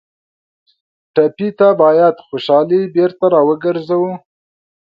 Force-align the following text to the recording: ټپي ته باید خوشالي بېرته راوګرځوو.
ټپي 1.13 1.49
ته 1.59 1.67
باید 1.81 2.15
خوشالي 2.25 2.81
بېرته 2.95 3.25
راوګرځوو. 3.35 4.11